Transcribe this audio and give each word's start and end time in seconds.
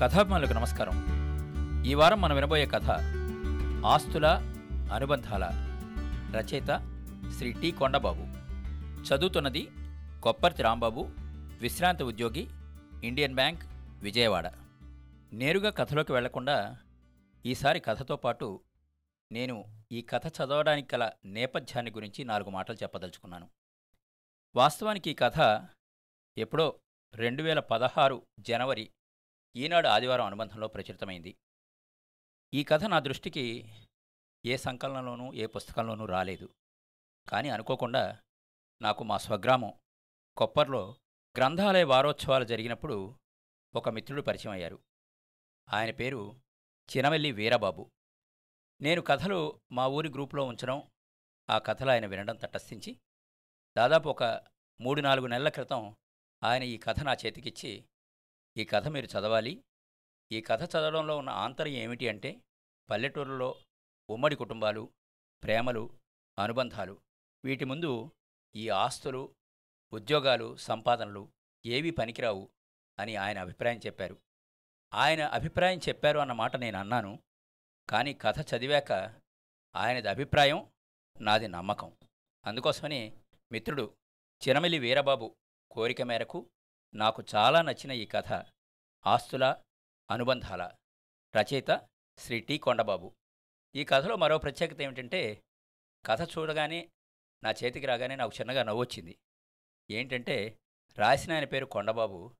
కథాభిమానులకు 0.00 0.52
నమస్కారం. 0.52 0.94
ఈ 1.84 1.94
వారం 1.94 2.20
మనం 2.20 2.34
వినబోయే 2.34 2.66
కథ 2.66 2.90
ఆస్తుల 3.86 4.26
అనుబంధాల 4.94 5.50
రచయిత 6.36 6.66
శ్రీ 7.38 7.52
టి 7.52 7.70
కొండబాబు. 7.70 8.22
చదువుతున్నది 9.02 9.68
కొప్పర్తి 10.22 10.62
రాంబాబు 10.62 11.10
విశ్రాంతి 11.60 12.02
ఉద్యోగి 12.02 12.48
ఇండియన్ 13.04 13.34
బ్యాంక్ 13.34 13.62
విజయవాడ. 14.02 14.52
నేరుగా 15.32 15.70
కథలోకి 15.70 16.12
వెళ్ళకుండా 16.12 16.78
ఈసారి 17.46 17.80
కథతో 17.80 18.16
పాటు 18.16 18.60
నేను 19.32 19.64
ఈ 19.92 20.02
కథ 20.02 20.22
చదవడానికి 20.26 20.96
గల 20.96 21.10
నేపథ్యాన్ని 21.24 21.92
గురించి 21.92 22.24
నాలుగు 22.24 22.50
మాటలు 22.50 22.76
చెప్పదలుచుకున్నాను. 22.82 23.50
వాస్తవానికి 24.56 25.10
ఈ 25.10 25.14
కథ 25.14 25.66
ఎప్పుడో 26.38 26.78
రెండు 27.14 27.42
వేల 27.42 27.60
పదహారు 27.60 28.26
జనవరి 28.40 28.90
ఈనాడు 29.56 29.88
ఆదివారం 29.88 30.24
అనుబంధంలో 30.24 30.68
ప్రచురితమైంది. 30.68 31.36
ఈ 32.54 32.64
కథ 32.64 32.84
నా 32.84 33.00
దృష్టికి 33.00 33.44
ఏ 34.46 34.56
సంకలనంలోనూ 34.56 35.32
ఏ 35.32 35.46
పుస్తకంలోనూ 35.46 36.04
రాలేదు. 36.04 36.54
కానీ 37.28 37.48
అనుకోకుండా 37.48 38.22
నాకు 38.82 39.04
మా 39.04 39.18
స్వగ్రామం 39.18 39.72
కొప్పర్లో 40.36 40.96
గ్రంథాలయ 41.38 41.84
వారోత్సవాలు 41.84 42.44
జరిగినప్పుడు 42.44 43.18
ఒక 43.74 43.88
మిత్రుడు 43.88 44.22
పరిచయం 44.22 44.52
అయ్యారు 44.52 44.82
ఆయన 45.68 45.90
పేరు 45.90 46.40
చినవెల్లి 46.96 47.32
వీరబాబు. 47.32 47.90
నేను 48.80 49.02
కథలు 49.02 49.60
మా 49.72 49.86
ఊరి 49.86 50.08
గ్రూపులో 50.08 50.44
ఉంచడం 50.44 50.90
ఆ 51.50 51.58
కథలు 51.58 51.90
ఆయన 51.90 52.06
వినడం 52.06 52.36
తటస్థించి 52.36 53.00
దాదాపు 53.76 54.08
ఒక 54.08 54.24
మూడు 54.80 55.00
నాలుగు 55.00 55.26
నెలల 55.26 55.48
క్రితం 55.48 55.96
ఆయన 56.44 56.62
ఈ 56.62 56.78
కథ 56.78 57.00
నా 57.00 57.12
చేతికిచ్చి 57.12 57.84
ఈ 58.56 58.64
కథ 58.64 58.88
మీరు 58.88 59.06
చదవాలి. 59.06 59.64
ఈ 60.32 60.40
కథ 60.40 60.76
చదవడంలో 60.76 61.18
ఉన్న 61.18 61.30
ఆంతర్యం 61.30 61.74
ఏమిటి 61.74 62.08
అంటే 62.08 62.42
పల్లెటూరులో 62.90 63.64
ఉమ్మడి 64.10 64.36
కుటుంబాలు 64.36 64.92
ప్రేమలు 65.42 65.90
అనుబంధాలు. 66.38 67.00
వీటి 67.44 67.64
ముందు 67.64 68.12
ఈ 68.56 68.68
ఆస్తులు 68.68 69.34
ఉద్యోగాలు 69.92 70.56
సంపాదనలు 70.56 71.32
ఏవీ 71.66 71.90
పనికిరావు 71.90 72.50
అని 72.98 73.16
ఆయన 73.16 73.38
అభిప్రాయం 73.38 73.80
చెప్పారు. 73.86 74.20
ఆయన 74.94 75.24
అభిప్రాయం 75.24 75.78
చెప్పారు 75.78 76.18
అన్న 76.18 76.32
మాట 76.32 76.56
నేను 76.56 76.78
అన్నాను. 76.78 77.18
కానీ 77.90 78.14
కథ 78.14 78.54
చదివాక 78.54 79.20
ఆయనది 79.76 80.08
అభిప్రాయం 80.08 80.70
నాది 81.20 81.48
నమ్మకం. 81.48 81.96
అందుకోసమని 82.46 83.20
మిత్రుడు 83.52 83.96
చిరమిలి 84.48 84.78
వీరబాబు 84.78 85.36
కోరిక 85.70 86.02
మేరకు 86.02 86.50
నాకు 86.94 87.24
చాలా 87.34 87.62
నచ్చిన 87.62 87.92
ఈ 87.92 88.06
కథ 88.06 88.44
ఆస్తుల 89.06 89.62
అనుబంధాల 90.10 90.70
రచయిత 91.36 91.88
శ్రీ 92.18 92.40
టి. 92.40 92.58
కొండబాబు. 92.58 93.14
ఈ 93.74 93.84
కథలో 93.84 94.16
మరో 94.16 94.38
ప్రత్యేకత 94.38 94.82
ఏమిటంటే 94.82 95.42
కథ 96.06 96.38
చూడగానే 96.38 96.90
నా 97.44 97.50
చేతికి 97.50 97.86
రాగానే 97.86 98.16
నాకు 98.16 98.32
చిన్నగా 98.40 98.62
నవ్వొచ్చింది. 98.62 99.18
ఏంటంటే 99.90 100.58
రాసిన 100.98 101.32
ఆయన 101.32 101.44
పేరు 101.44 101.66
కొండబాబు 101.66 102.34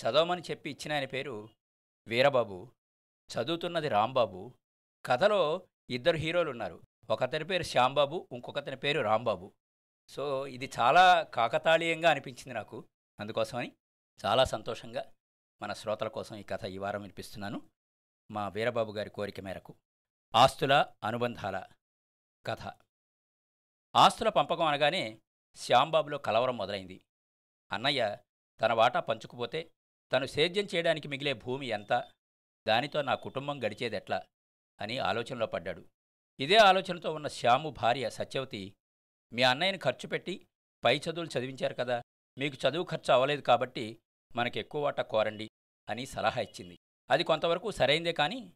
చదవమని 0.00 0.42
చెప్పి 0.42 0.70
ఇచ్చిన 0.70 0.92
ఆయన 0.92 1.04
పేరు 1.04 1.48
వీరబాబు 2.06 2.72
చదువుతున్నది 3.34 3.88
రాంబాబు 3.88 4.54
కథలో 5.06 5.66
ఇద్దరు 5.90 6.16
హీరోలు 6.16 6.50
ఉన్నారు. 6.50 6.82
ఒకతని 7.10 7.44
పేరు 7.44 7.62
శ్యాంబాబు 7.62 8.28
ఇంకొకతని 8.32 8.76
పేరు 8.76 9.00
రాంబాబు. 9.00 9.54
సో 10.08 10.46
ఇది 10.46 10.70
చాలా 10.78 11.22
కాకతాళీయంగా 11.22 12.10
అనిపించింది 12.10 12.54
నాకు. 12.54 12.88
అందుకోసమని 13.20 13.72
చాలా 14.24 14.44
సంతోషంగా 14.44 15.12
మన 15.62 15.72
శ్రోతల 15.72 16.08
కోసం 16.08 16.36
ఈ 16.36 16.42
కథ 16.42 16.64
ఈ 16.64 16.78
వారం 16.78 17.00
వినిపిస్తున్నాను. 17.00 17.70
మా 18.30 18.48
వీరబాబు 18.48 18.92
గారి 18.92 19.10
కోరిక 19.10 19.40
మేరకు 19.40 19.74
ఆస్తుల 20.34 20.86
అనుబంధాల 21.04 21.66
కథ. 22.46 22.62
ఆస్తుల 23.94 24.28
పంపకం 24.28 24.66
అనగానే 24.66 25.20
శ్యాంబాబులో 25.56 26.18
కలవరం 26.18 26.56
మొదలైంది. 26.56 27.04
అన్నయ్య 27.72 28.18
తన 28.60 28.72
వాటా 28.72 29.00
పంచుకుపోతే 29.00 29.72
తను 30.12 30.26
సేద్యం 30.26 30.68
చేయడానికి 30.74 31.08
మిగిలే 31.08 31.32
భూమి 31.32 31.66
ఎంత 31.66 32.10
దానితో 32.66 33.02
నా 33.02 33.14
కుటుంబం 33.14 33.58
గడిచేదెట్లా 33.58 34.26
అని 34.80 34.98
ఆలోచనలో 34.98 35.46
పడ్డాడు. 35.46 35.88
ఇదే 36.40 36.56
ఆలోచనతో 36.56 37.14
ఉన్న 37.14 37.28
శ్యాము 37.28 37.70
భార్య 37.70 38.10
సత్యవతి 38.10 38.74
మీ 39.32 39.42
అన్నయ్యని 39.42 39.78
ఖర్చు 39.78 40.08
పెట్టి 40.08 40.48
పై 40.84 40.98
చదువులు 40.98 41.38
చదివించారు 41.38 41.74
కదా 41.74 42.02
మీకు 42.38 42.68
చదువు 42.68 42.84
ఖర్చు 42.84 43.12
అవ్వలేదు 43.12 43.40
కాబట్టి 43.40 44.00
మనకి 44.36 44.58
ఎక్కువ 44.58 44.82
వాటా 44.82 45.02
కోరండి 45.02 45.50
అని 45.88 46.06
సలహా 46.06 46.40
ఇచ్చింది. 46.40 46.78
అది 47.10 47.24
కొంతవరకు 47.24 47.70
సరైందే 47.70 48.12
కానీ 48.12 48.52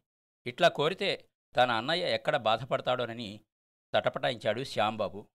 ఇట్లా 0.47 0.69
కోరితే 0.69 1.29
తన 1.55 1.71
అన్నయ్య 1.71 2.13
ఎక్కడ 2.13 2.37
బాధపడతాడోనని 2.37 3.45
తటపటాయించాడు 3.93 4.63
శ్యాంబాబు. 4.63 5.29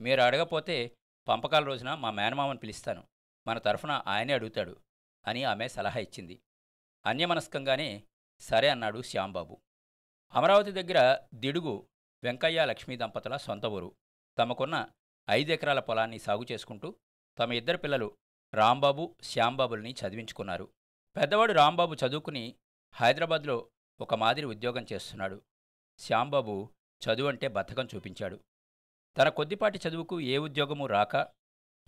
మీరు 0.00 0.20
అడగపోతే 0.20 0.96
పంపకాల 1.28 1.64
రోజున 1.64 1.94
మా 1.94 2.10
మేనమామని 2.10 2.58
పిలుస్తాను. 2.58 3.08
మన 3.46 3.58
తరఫున 3.58 4.02
ఆయనే 4.06 4.32
అడుగుతాడు 4.32 4.80
అని 5.26 5.44
ఆమె 5.44 5.68
సలహా 5.68 6.00
ఇచ్చింది. 6.00 6.42
అన్యమనస్కంగానే 7.06 8.04
సరే 8.40 8.68
అన్నాడు 8.68 9.02
శ్యాంబాబు. 9.02 9.60
అమరావతి 10.34 10.72
దగ్గర 10.72 11.18
దిడుగు 11.34 11.88
వెంకయ్య 12.22 12.64
లక్ష్మీ 12.64 12.96
దంపతుల 12.96 13.36
సొంత 13.36 13.66
ఊరు. 13.66 13.96
తమకున్న 14.38 14.88
ఐదెకరాల 15.30 15.80
పొలాన్ని 15.80 16.18
సాగు 16.18 16.46
చేసుకుంటూ 16.52 16.96
తమ 17.38 17.52
ఇద్దరు 17.52 17.76
పిల్లలు 17.76 18.16
రాంబాబు 18.54 19.16
శ్యాంబాబుల్ని 19.22 19.94
చదివించుకున్నారు. 20.02 20.72
పెద్దవాడు 21.16 21.52
రాంబాబు 21.52 21.94
చదువుకుని 21.94 22.54
హైదరాబాద్లో 22.92 23.70
ఒక 24.00 24.14
మాదిరి 24.14 24.46
ఉద్యోగం 24.46 24.86
చేస్తున్నాడు. 24.92 25.42
శ్యాంబాబు 25.98 26.70
చదువు 27.02 27.28
అంటే 27.28 27.48
బద్ధకం 27.48 27.88
చూపించాడు. 27.94 28.40
తన 29.18 29.28
కొద్దిపాటి 29.28 29.80
చదువుకు 29.88 30.20
ఏ 30.20 30.38
ఉద్యోగమూ 30.38 30.86
రాక 30.86 31.16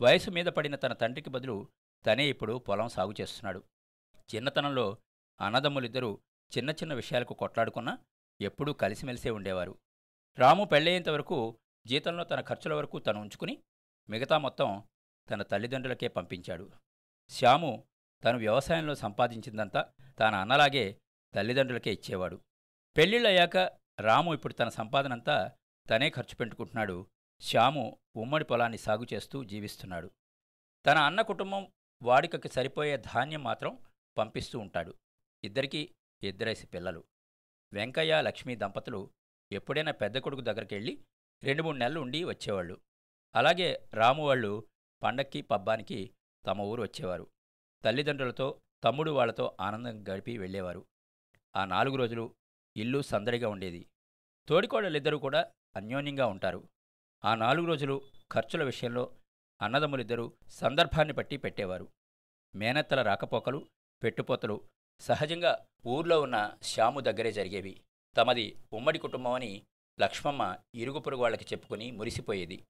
వయసు 0.00 0.30
మీద 0.30 0.46
పడిన 0.46 0.76
తన 0.76 0.92
తండ్రికి 0.92 1.30
బదులు 1.30 1.68
తనే 2.06 2.28
ఇప్పుడు 2.28 2.58
పొలం 2.58 2.88
సాగు 2.88 3.14
చేస్తున్నాడు. 3.20 3.64
చిన్నతనంలో 4.34 4.98
అన్నదమ్ములిద్దరూ 5.40 6.18
చిన్న 6.58 6.70
చిన్న 6.70 6.94
విషయాలకు 6.94 7.34
కొట్లాడుకున్నా 7.34 7.98
ఎప్పుడూ 8.40 8.72
కలిసిమెలిసే 8.72 9.30
ఉండేవారు. 9.30 9.78
రాము 10.38 10.64
పెళ్ళయ్యేంత 10.64 11.08
వరకు 11.08 11.58
జీతంలో 11.86 12.24
తన 12.24 12.40
ఖర్చుల 12.40 12.74
వరకు 12.74 12.98
తను 12.98 13.20
ఉంచుకుని 13.20 13.62
మిగతా 14.08 14.38
మొత్తం 14.38 14.84
తన 15.30 15.42
తల్లిదండ్రులకే 15.42 16.08
పంపించాడు. 16.08 16.70
శ్యాము 17.28 17.84
తను 18.24 18.38
వ్యవసాయంలో 18.38 18.94
సంపాదించిందంతా 18.94 19.92
తన 20.20 20.34
అన్నలాగే 20.34 21.00
తల్లిదండ్రులకే 21.34 21.92
ఇచ్చేవాడు. 21.92 22.40
పెళ్ళిళ్ళయ్యాక 22.96 23.56
రాము 24.00 24.34
ఇప్పుడు 24.34 24.52
తన 24.52 24.68
సంపాదనంతా 24.68 25.52
తనే 25.90 26.10
ఖర్చు 26.10 26.36
పెట్టుకుంటున్నాడు. 26.36 27.06
శ్యాము 27.40 27.98
ఉమ్మడి 28.16 28.44
పొలాన్ని 28.44 28.78
సాగు 28.78 29.06
చేస్తూ 29.12 29.44
జీవిస్తున్నాడు. 29.44 30.10
తన 30.86 30.98
అన్న 30.98 31.22
కుటుంబం 31.22 31.72
వాడికకి 32.02 32.48
సరిపోయే 32.48 32.96
ధాన్యం 32.96 33.42
మాత్రం 33.42 33.78
పంపిస్తూ 34.18 34.58
ఉంటాడు. 34.58 34.94
ఇద్దరికీ 35.44 35.94
ఇద్దరేసి 36.22 36.66
పిల్లలు. 36.66 37.04
వెంకయ్య 37.72 38.22
లక్ష్మి 38.22 38.56
దంపతులు 38.56 39.10
ఎప్పుడైనా 39.52 39.92
పెద్ద 39.92 40.18
కొడుకు 40.18 40.40
దగ్గరికి 40.40 40.74
వెళ్ళి 40.74 41.04
రెండు 41.42 41.62
మూడు 41.62 41.76
నెలలు 41.76 42.00
ఉండి 42.00 42.24
వచ్చేవాళ్ళు. 42.24 42.80
అలాగే 43.34 43.88
రాము 43.94 44.26
వాళ్ళు 44.26 44.68
పండక్కి 45.02 45.42
పబ్బానికి 45.42 46.10
తమ 46.46 46.60
ఊరు 46.60 46.82
వచ్చేవారు. 46.82 47.30
తల్లిదండ్రులతో 47.84 48.60
తమ్ముడు 48.84 49.10
వాళ్ళతో 49.10 49.56
ఆనందం 49.60 50.08
గడిపి 50.08 50.38
వెళ్ళేవారు. 50.38 50.86
ఆ 51.56 51.64
నాలుగు 51.64 51.96
రోజులు 51.96 52.34
ఇల్లు 52.76 53.02
సందడిగా 53.02 53.48
ఉండేది. 53.48 53.86
తోడికోడలిద్దరూ 54.48 55.18
కూడా 55.18 55.52
అన్యోన్యంగా 55.76 56.26
ఉంటారు. 56.26 56.68
ఆ 57.24 57.34
నాలుగు 57.34 57.66
రోజులు 57.66 58.02
ఖర్చుల 58.32 58.64
విషయంలో 58.64 59.16
అన్నదమ్ములిద్దరూ 59.62 60.32
సందర్భాన్ని 60.48 61.14
బట్టి 61.14 61.36
పెట్టేవారు. 61.36 61.88
మేనత్తల 62.54 63.02
రాకపోకలు 63.02 63.66
పెట్టుపోతలు 64.02 64.68
సహజంగా 65.00 65.66
ఊర్లో 65.86 66.22
ఉన్న 66.22 66.58
శ్యాము 66.62 67.00
దగ్గరే 67.00 67.32
జరిగేవి. 67.32 67.80
తమది 68.16 68.56
ఉమ్మడి 68.72 68.98
కుటుంబమని 68.98 69.66
లక్ష్మమ్మ 70.00 70.56
ఇరుగు 70.74 70.98
పొరుగు 70.98 71.20
వాళ్ళకి 71.20 71.44
చెప్పుకుని 71.44 71.90
మురిసిపోయేది. 71.90 72.66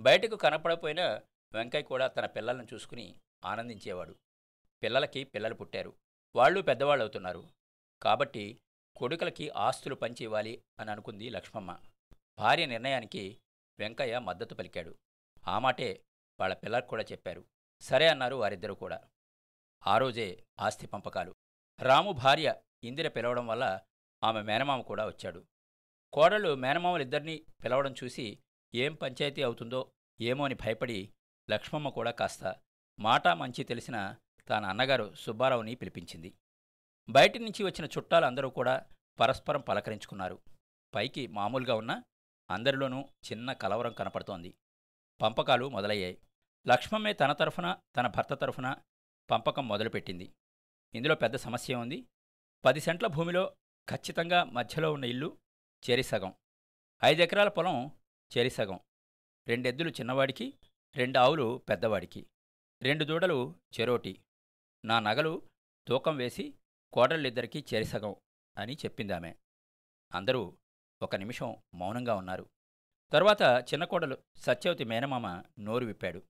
బయటకు 0.00 0.36
కనపడపోయినా 0.36 1.22
వెంకయ్య 1.52 1.84
కూడా 1.84 2.06
తన 2.06 2.26
పిల్లలను 2.26 2.66
చూసుకుని 2.74 3.14
ఆనందించేవాడు. 3.44 4.16
పిల్లలకి 4.82 5.24
పిల్లలు 5.24 5.54
పుట్టారు. 5.54 5.96
వాళ్ళు 6.36 6.60
పెద్దవాళ్ళు 6.60 7.02
అవుతున్నారు 7.02 7.48
కాబట్టి 8.02 8.60
కొడుకులకి 8.96 9.50
ఆస్తులు 9.50 9.94
పంచి 9.94 10.22
ఇవ్వాలి 10.22 10.64
అని 10.78 10.90
అనుకుంది 10.90 11.30
లక్ష్మమ్మ. 11.30 11.78
భార్య 12.38 12.66
నిర్ణయానికి 12.66 13.40
వెంకయ్య 13.78 14.18
మద్దతు 14.18 14.54
పలికాడు. 14.54 14.98
ఆ 15.48 15.58
మాటే 15.58 16.04
వాళ్ళ 16.40 16.54
పిల్లలకు 16.54 16.86
కూడా 16.86 17.02
చెప్పారు. 17.02 17.44
సరే 17.80 18.08
అన్నారు 18.08 18.36
వారిద్దరూ 18.36 18.74
కూడా. 18.74 19.04
ఆ 19.86 19.98
రోజే 19.98 20.46
ఆస్తి 20.60 20.86
పంపకాలు. 20.86 21.34
రాము 21.80 22.12
భార్య 22.12 22.54
ఇందిర 22.84 23.08
పిలవడం 23.08 23.46
వల్ల 23.46 23.80
ఆమె 24.24 24.42
మేనమామ 24.42 24.80
కూడా 24.80 25.06
వచ్చాడు. 25.06 25.46
కోడళ్ళు 26.12 26.54
మేనమామలిద్దరినీ 26.54 27.46
పిలవడం 27.64 27.94
చూసి 28.04 28.38
ఏం 28.74 28.94
పంచాయతీ 28.94 29.42
అవుతుందో 29.42 29.90
ఏమో 30.20 30.44
అని 30.44 30.54
భయపడి 30.54 31.14
లక్ష్మమ్మ 31.50 31.88
కూడా 31.88 32.10
కాస్త 32.10 32.56
మాటా 33.00 33.34
మంచి 33.34 33.64
తెలిసిన 33.64 34.16
తన 34.48 34.64
అన్నగారు 34.64 35.14
సుబ్బారావుని 35.14 35.74
పిలిపించింది. 35.74 36.34
బయటి 37.10 37.38
నుంచి 37.38 37.64
వచ్చిన 37.64 37.84
చుట్టాలు 37.84 38.24
అందరూ 38.24 38.50
కూడా 38.50 38.86
పరస్పరం 39.20 39.60
పలకరించుకున్నారు. 39.60 40.42
పైకి 40.94 41.26
మామూలుగా 41.26 41.74
ఉన్న 41.74 42.02
అందరిలోనూ 42.50 43.00
చిన్న 43.00 43.52
కలవరం 43.52 43.92
కనపడుతోంది. 43.92 44.54
పంపకాలు 45.22 45.68
మొదలయ్యాయి. 45.68 46.22
లక్ష్మమ్మే 46.68 47.12
తన 47.12 47.32
తరఫున 47.32 47.78
తన 47.96 48.06
భర్త 48.06 48.34
తరఫున 48.34 48.76
పంపకం 49.30 49.68
మొదలుపెట్టింది. 49.68 50.34
ఇందులో 50.94 51.14
పెద్ద 51.14 51.36
సమస్య 51.36 51.74
ఉంది. 51.74 52.06
పది 52.64 52.80
సెంట్ల 52.80 53.06
భూమిలో 53.06 53.56
ఖచ్చితంగా 53.88 54.44
మధ్యలో 54.44 54.92
ఉన్న 54.92 55.04
ఇల్లు 55.04 55.38
చెరిసగం. 55.90 56.34
ఐదెకరాల 57.04 57.48
పొలం 57.48 57.90
చెరిసగం. 58.38 58.80
రెండెద్దులు 59.46 59.90
చిన్నవాడికి 59.90 60.54
రెండు 60.96 61.18
ఆవులు 61.18 61.62
పెద్దవాడికి. 61.68 62.26
రెండు 62.82 63.04
దూడలు 63.04 63.54
చెరోటి. 63.80 64.24
నా 64.84 65.00
నగలు 65.00 65.42
తూకం 65.88 66.16
వేసి 66.16 66.54
కోడళ్ళిద్దరికీ 66.92 67.64
చెరిసగం 67.74 68.16
అని 68.56 68.74
చెప్పిందామె. 68.74 69.34
అందరూ 70.14 70.58
ఒక 71.02 71.16
నిమిషం 71.16 71.56
మౌనంగా 71.74 72.14
ఉన్నారు. 72.14 72.50
తరువాత 73.12 73.42
చిన్న 73.42 73.84
కోడలు 73.84 74.18
సత్యవతి 74.36 74.84
మేనమామ 74.84 75.42
నోరు 75.58 75.84
విప్పాడు. 75.84 76.22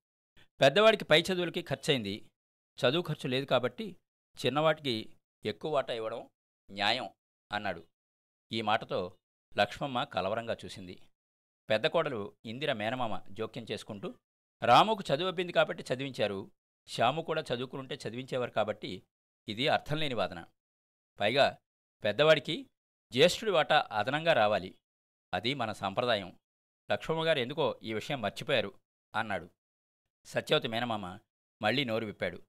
పెద్దవాడికి 0.60 1.04
పై 1.04 1.22
చదువులకి 1.22 1.62
ఖర్చయింది. 1.62 2.28
చదువు 2.76 3.02
ఖర్చు 3.02 3.28
లేదు 3.28 3.44
కాబట్టి 3.44 3.96
చిన్నవాటికి 4.46 5.16
ఎక్కువ 5.44 5.74
వాటా 5.74 5.94
ఇవ్వడం 5.94 6.28
న్యాయం 6.70 7.10
అన్నాడు. 7.52 7.86
ఈ 8.52 8.62
మాటతో 8.62 9.16
లక్ష్మమ్మ 9.58 10.04
కలవరంగా 10.04 10.56
చూసింది. 10.64 11.02
పెద్ద 11.70 11.86
కోడలు 11.86 12.36
ఇందిర 12.44 12.72
మేనమామ 12.72 13.22
జోక్యం 13.32 13.66
చేసుకుంటూ 13.72 14.14
రాముకు 14.62 15.14
చదువు 15.14 15.52
కాబట్టి 15.52 15.84
చదివించారు. 15.94 16.50
శ్యాము 16.88 17.22
కూడా 17.22 17.44
చదువుకుంటే 17.54 17.94
చదివించేవారు 17.94 18.50
కాబట్టి 18.50 19.02
ఇది 19.48 19.68
అర్థం 19.68 19.96
లేని 19.96 20.14
వాదన. 20.14 20.46
పైగా 21.20 21.58
పెద్దవాడికి 22.04 22.70
జ్యేష్ఠుడి 23.12 23.50
వాటా 23.50 23.88
అదనంగా 23.92 24.32
రావాలి. 24.32 24.78
అది 25.34 25.54
మన 25.54 25.72
సంప్రదాయం. 25.72 26.38
లక్ష్మమ్మ 26.92 27.38
ఎందుకో 27.38 27.80
ఈ 27.82 27.94
విషయం 27.94 28.20
మర్చిపోయారు 28.20 28.80
అన్నాడు. 29.14 29.50
సత్యవతి 30.24 30.68
మేనమామ 30.68 31.18
మళ్ళీ 31.62 31.84
నోరు 31.84 32.06
విప్పాడు. 32.06 32.42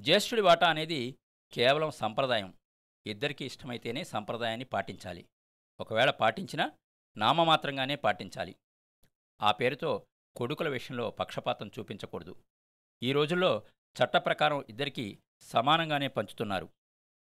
జ్యేష్ఠుడి 0.00 0.40
వాటా 0.40 0.70
అనేది 0.70 1.18
కేవలం 1.52 1.90
సంప్రదాయం. 1.90 2.54
ఇద్దరికీ 3.06 3.44
ఇష్టమైతేనే 3.44 4.04
సంప్రదాయాన్ని 4.04 4.64
పాటించాలి. 4.64 5.28
ఒకవేళ 5.80 6.10
పాటించినా 6.10 6.72
నామమాత్రంగానే 7.16 7.94
పాటించాలి. 7.94 8.56
ఆ 9.42 9.52
పేరుతో 9.52 10.06
కొడుకుల 10.36 10.68
విషయంలో 10.68 11.10
పక్షపాతం 11.10 11.70
చూపించకూడదు. 11.78 12.36
ఈ 13.02 13.12
రోజుల్లో 13.12 13.66
చట్ట 14.02 14.16
ప్రకారం 14.16 14.64
ఇద్దరికీ 14.68 15.18
సమానంగానే 15.40 16.08
పంచుతున్నారు. 16.08 16.68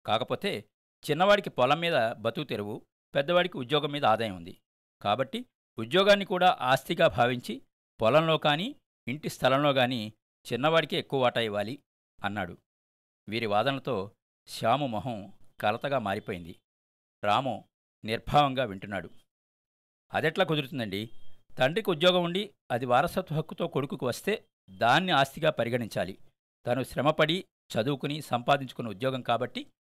కాకపోతే 0.06 0.64
చిన్నవాడికి 1.10 1.50
పొలం 1.50 1.80
మీద 1.80 2.12
బతుకు 2.12 2.44
తెరువు 2.44 2.86
పెద్దవాడికి 3.14 3.58
ఉద్యోగం 3.58 3.90
మీద 3.90 4.04
ఆదాయం 4.04 4.36
ఉంది. 4.36 4.60
కాబట్టి 5.02 5.46
ఉద్యోగాన్ని 5.78 6.24
కూడా 6.24 6.58
ఆస్తిగా 6.60 7.08
భావించి 7.08 7.62
పొలంలో 8.00 8.38
కానీ 8.38 8.76
ఇంటి 9.08 9.28
స్థలంలో 9.28 9.72
కానీ 9.72 10.12
చిన్నవాడికి 10.52 10.96
ఎక్కువ 10.96 11.22
వాటా 11.22 11.40
ఇవ్వాలి 11.40 11.82
అన్నాడు. 12.24 12.58
వీరి 13.28 13.46
వాదనలతో 13.46 14.10
శ్యాము 14.46 14.86
మొహం 14.86 15.32
కలతగా 15.60 15.98
మారిపోయింది. 15.98 16.60
రాము 17.24 17.64
నిర్భావంగా 18.04 18.64
వింటున్నాడు. 18.64 19.10
అదెట్లా 20.12 20.44
కుదురుతుందండి? 20.44 21.10
తండ్రికి 21.58 21.90
ఉద్యోగం 21.90 22.24
ఉండి 22.24 22.54
అది 22.70 22.86
వారసత్వ 22.86 23.36
హక్కుతో 23.36 23.68
కొడుకుకు 23.68 24.06
వస్తే 24.06 24.48
దాన్ని 24.70 25.12
ఆస్తిగా 25.12 25.50
పరిగణించాలి. 25.50 26.18
తను 26.66 26.82
శ్రమపడి 26.82 27.44
చదువుకుని 27.74 28.20
సంపాదించుకున్న 28.22 28.90
ఉద్యోగం 28.90 29.22
కాబట్టి 29.22 29.72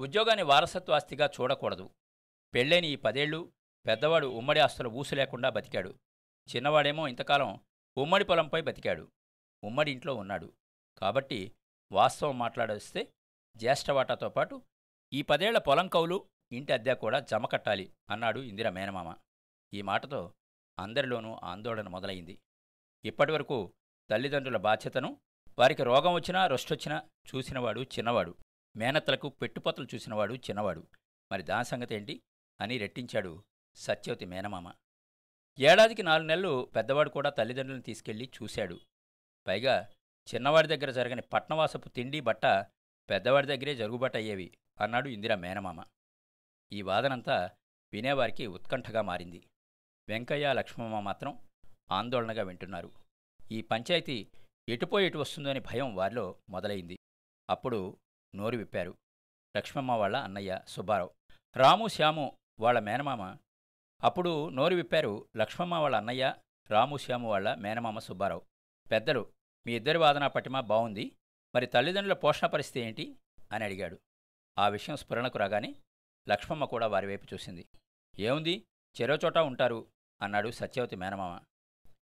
ఉద్యోగాన్ని 0.00 0.42
వారసత్వ 0.42 0.92
ఆస్తిగా 0.92 1.30
చూడకూడదు. 1.40 1.90
పెళ్ళైన 2.54 2.84
ఈ 2.84 2.96
పదేళ్ళు 2.96 3.52
పెద్దవాడు 3.86 4.26
ఉమ్మడి 4.26 4.60
ఆస్తుల 4.60 4.86
ఊసు 4.86 5.14
లేకుండా 5.14 5.50
బతికాడు. 5.50 5.94
చిన్నవాడేమో 6.48 7.08
ఇంతకాలం 7.08 7.60
ఉమ్మడి 7.98 8.24
పొలంపై 8.24 8.60
బతికాడు. 8.60 9.12
ఉమ్మడి 9.64 9.92
ఇంట్లో 9.92 10.14
ఉన్నాడు. 10.14 10.52
కాబట్టి 10.98 11.52
వాస్తవం 11.92 12.38
మాట్లాడొస్తే 12.38 13.12
జ్యేష్ఠవాటాతో 13.56 14.28
పాటు 14.28 14.62
ఈ 15.12 15.22
పదేళ్ళ 15.22 15.58
పొలం 15.58 15.88
కౌలు 15.88 16.28
ఇంటి 16.52 16.72
అద్దె 16.72 16.94
కూడా 16.94 17.20
జమ 17.20 17.46
కట్టాలి 17.46 17.92
అన్నాడు 18.10 18.40
ఇందిర 18.40 18.70
మేనమామ. 18.70 19.14
ఈ 19.74 19.82
మాటతో 19.82 20.34
అందరిలోనూ 20.78 21.40
ఆందోళన 21.44 21.88
మొదలైంది. 21.88 22.38
ఇప్పటివరకు 23.04 23.74
తల్లిదండ్రుల 24.10 24.56
బాధ్యతను 24.56 25.20
వారికి 25.58 25.82
రోగం 25.82 26.12
వచ్చినా 26.12 26.46
రొష్టొచ్చినా 26.46 27.02
చూసినవాడు 27.34 27.80
చిన్నవాడు. 27.80 28.34
మేనత్తలకు 28.76 29.28
పెట్టుపతలు 29.28 29.86
చూసినవాడు 29.94 30.34
చిన్నవాడు. 30.34 30.86
మరి 31.32 31.42
దాని 31.42 31.64
సంగతి 31.64 31.94
ఏంటి? 31.94 32.22
అని 32.60 32.78
రెట్టించాడు 32.78 33.44
సత్యవతి 33.74 34.24
మేనమామ. 34.24 34.72
ఏడాదికి 35.58 36.02
నాలుగు 36.02 36.26
నెలలు 36.26 36.72
పెద్దవాడు 36.76 37.10
కూడా 37.10 37.30
తల్లిదండ్రులను 37.30 37.82
తీసుకెళ్ళి 37.82 38.30
చూశాడు. 38.42 38.80
పైగా 39.46 39.88
చిన్నవాడి 40.34 40.68
దగ్గర 40.68 40.90
జరగని 40.90 41.22
పట్నవాసపు 41.22 41.88
తిండి 41.88 42.20
బట్ట 42.20 42.46
పెద్దవాడి 43.10 43.46
దగ్గరే 43.46 43.74
జరుగుబాటు 43.74 44.16
అయ్యేవి 44.16 44.58
అన్నాడు 44.80 45.08
ఇందిరా 45.08 45.36
మేనమామ. 45.36 45.84
ఈ 46.72 46.82
వాదనంతా 46.82 47.50
వినేవారికి 47.92 48.46
ఉత్కంఠగా 48.46 49.02
మారింది. 49.02 49.46
వెంకయ్య 50.08 50.52
లక్ష్మమ్మ 50.52 51.00
మాత్రం 51.00 51.38
ఆందోళనగా 51.92 52.42
వింటున్నారు. 52.42 52.92
ఈ 53.52 53.62
పంచాయతీ 53.62 54.28
ఎటుపోయి 54.68 55.06
ఎటు 55.06 55.18
వస్తుందో 55.18 55.52
భయం 55.52 55.94
వారిలో 55.94 56.38
మొదలైంది. 56.48 56.98
అప్పుడు 57.50 57.96
నోరు 58.36 58.56
విప్పారు. 58.56 58.94
లక్ష్మమ్మ 59.56 59.92
వాళ్ళ 59.92 60.16
అన్నయ్య 60.16 60.60
సుబ్బారావు. 60.68 61.10
రాము 61.56 61.88
శ్యాము 61.88 62.38
వాళ్ళ 62.60 62.78
మేనమామ. 62.78 63.36
అప్పుడు 64.04 64.48
నోరు 64.48 64.74
విప్పారు 64.74 65.28
లక్ష్మమ్మ 65.36 65.74
వాళ్ళ 65.74 65.96
అన్నయ్య 65.96 66.34
రాము 66.70 66.96
శ్యాము 66.96 67.28
వాళ్ళ 67.28 67.54
మేనమామ 67.54 67.98
సుబ్బారావు. 67.98 68.42
పెద్దలు 68.90 69.32
మీ 69.66 69.76
ఇద్దరి 69.76 69.98
వాదన 69.98 70.26
పటిమ 70.26 70.60
బావుంది. 70.60 71.16
మరి 71.54 71.66
తల్లిదండ్రుల 71.66 72.14
పోషణ 72.14 72.46
పరిస్థితి 72.46 72.86
ఏంటి? 72.86 73.16
అని 73.52 73.64
అడిగాడు. 73.64 73.98
ఆ 74.58 74.68
విషయం 74.68 74.96
స్ఫురణకు 74.96 75.38
రాగానే 75.38 75.74
లక్ష్మమ్మ 76.28 76.64
కూడా 76.64 76.86
వారి 76.86 77.06
వైపు 77.06 77.34
చూసింది. 77.34 77.68
ఏముంది? 78.18 78.64
చెరోచోట 79.02 79.38
ఉంటారు. 79.38 79.86
అన్నాడు 80.22 80.50
సత్యవతి 80.50 80.96
మేనమామ. 80.96 81.40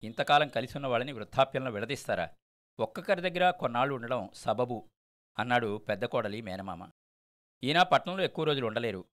ఇంతకాలం 0.05 0.49
కలిసి 0.49 0.79
ఉన్న 0.79 0.87
వాళ్ళని 0.87 1.13
వృద్ధాప్యంలో 1.13 1.71
విడదీస్తారా? 1.71 2.31
ఒక్కొక్కరి 2.81 3.21
దగ్గర 3.21 3.51
కొన్నాళ్ళు 3.51 3.95
ఉండడం 3.95 4.31
సబబు 4.35 4.89
అన్నాడు 5.39 5.77
పెద్ద 5.77 6.05
కోడలి 6.05 6.41
మేనమామ. 6.41 6.91
ఈయన 7.65 7.83
పట్నంలో 7.83 8.25
ఎక్కువ 8.25 8.45
రోజులు 8.45 8.67
ఉండలేరు 8.67 9.05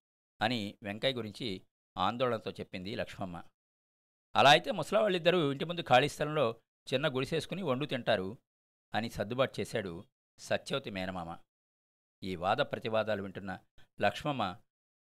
అని 0.42 0.78
వెంకయ్య 0.84 1.14
గురించి 1.14 1.62
ఆందోళనతో 1.98 2.52
చెప్పింది 2.52 2.96
లక్ష్మమ్మ. 2.96 3.44
అలా 4.36 4.50
అయితే 4.50 4.72
ముసలావాళ్ళిద్దరూ 4.72 5.52
ఇంటి 5.52 5.66
ముందు 5.66 5.82
ఖాళీ 5.82 6.10
స్థలంలో 6.10 6.62
చిన్న 6.94 7.16
గుడిసేసుకుని 7.16 7.64
వండు 7.64 7.86
తింటారు 7.86 8.38
అని 8.94 9.10
సర్దుబాటు 9.10 9.60
చేశాడు 9.60 10.06
సత్యవతి 10.40 10.90
మేనమామ. 10.90 11.38
ఈ 12.24 12.36
వాద 12.36 12.58
ప్రతివాదాలు 12.58 13.22
వింటున్న 13.22 13.60
లక్ష్మమ్మ 14.02 14.58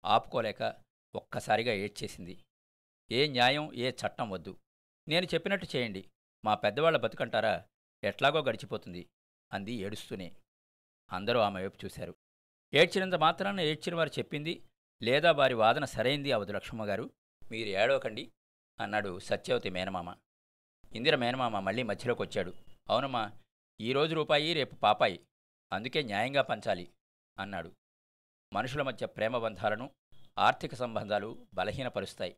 ఆపుకోలేక 0.04 0.76
ఒక్కసారిగా 1.14 1.72
ఏడ్చేసింది. 1.72 2.44
ఏ 3.12 3.26
న్యాయం 3.26 3.74
ఏ 3.74 3.90
చట్టం 3.90 4.30
వద్దు. 4.30 4.58
నేను 5.08 5.26
చెప్పినట్టు 5.26 5.76
చేయండి. 5.76 6.10
మా 6.44 6.54
పెద్దవాళ్ళ 6.54 6.98
బతుకంటారా? 6.98 7.64
ఎట్లాగో 8.04 8.42
గడిచిపోతుంది 8.42 9.10
అంది 9.52 9.72
ఏడుస్తూనే. 9.72 10.36
అందరూ 11.12 11.40
ఆమె 11.40 11.62
వైపు 11.62 11.78
చూశారు. 11.84 12.14
ఏడ్చినంత 12.74 13.14
మాత్రాన 13.14 13.60
ఏడ్చిన 13.60 13.94
వారు 13.94 14.08
చెప్పింది 14.08 14.64
లేదా 15.02 15.32
వారి 15.32 15.54
వాదన 15.54 15.84
సరైంది 15.84 16.32
అవదు 16.32 16.52
లక్ష్మగారు 16.52 17.10
మీరు 17.50 17.68
ఏడవకండి 17.68 18.32
అన్నాడు 18.80 19.18
సత్యవతి 19.18 19.70
మేనమామ. 19.70 20.14
ఇందిర 20.94 21.16
మేనమామ 21.16 21.58
మళ్ళీ 21.58 21.82
మధ్యలోకి 21.82 22.22
వచ్చాడు. 22.22 22.54
అవునమ్మా 22.90 23.32
ఈరోజు 23.80 24.14
రూపాయి 24.14 24.54
రేపు 24.54 24.74
పాపాయి. 24.74 25.26
అందుకే 25.72 26.02
న్యాయంగా 26.02 26.42
పంచాలి 26.42 26.90
అన్నాడు. 27.38 27.76
మనుషుల 28.52 28.82
మధ్య 28.82 29.06
ప్రేమ 29.06 29.38
బంధాలను 29.38 29.90
ఆర్థిక 30.38 30.74
సంబంధాలు 30.74 31.46
బలహీనపరుస్తాయి. 31.54 32.36